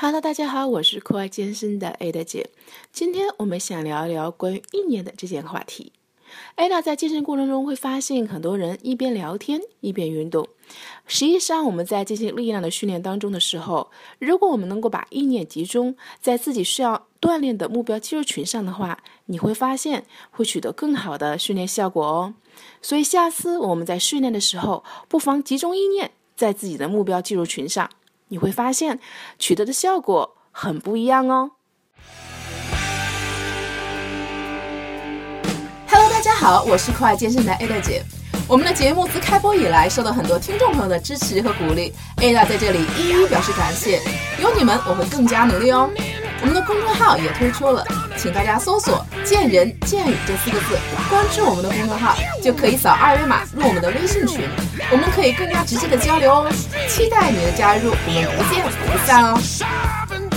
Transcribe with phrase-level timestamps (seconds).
[0.00, 2.50] Hello，大家好，我是酷爱健身的 Ada 姐。
[2.92, 5.92] 今天我们想聊一聊关于意念的这件话题。
[6.56, 10.46] Ada 在健身过程中会发现，很多人一边聊天一边运动。
[11.08, 13.90] 实际上，我们在进行力量的训练当中的时候，
[14.20, 22.34] 如果我们能够把意念集中在自己需要锻炼的目标肌肉群上的话，你会发现会取得更好的训练效果哦。
[22.80, 27.90] 所以，下次我们在训练的时候，不妨集中意念在自己的目标肌肉群上。
[28.28, 29.00] 你会发现
[29.38, 31.52] 取得的效果很不一样哦。
[35.88, 38.02] Hello，大家好，我是酷爱健身的 Ada 姐。
[38.46, 44.00] 我们的节目自开播以来，受到很多听众朋友的支持和鼓励，Ada 在这里一一表示感谢。
[44.40, 45.90] 有你们，我会更加努力哦。
[46.48, 47.84] 我们的公众号也推出了，
[48.16, 50.78] 请大家搜索“见人见语”这四个字，
[51.10, 54.48] 关注我们的公众号，就可以扫二维码入我们的微信群，
[54.90, 56.50] 我们可以更加直接的交流哦。
[56.88, 60.27] 期待你的加入，我们不见不散哦。